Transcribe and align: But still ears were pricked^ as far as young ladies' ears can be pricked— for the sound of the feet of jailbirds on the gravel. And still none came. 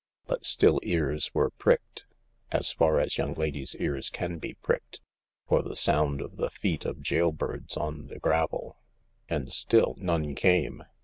But 0.25 0.45
still 0.47 0.79
ears 0.81 1.29
were 1.35 1.51
pricked^ 1.51 2.05
as 2.51 2.71
far 2.73 2.99
as 2.99 3.19
young 3.19 3.35
ladies' 3.35 3.75
ears 3.75 4.09
can 4.09 4.39
be 4.39 4.55
pricked— 4.55 4.99
for 5.47 5.61
the 5.61 5.75
sound 5.75 6.21
of 6.21 6.37
the 6.37 6.49
feet 6.49 6.85
of 6.85 7.01
jailbirds 7.03 7.77
on 7.77 8.07
the 8.07 8.17
gravel. 8.17 8.77
And 9.29 9.53
still 9.53 9.93
none 9.99 10.33
came. 10.33 10.83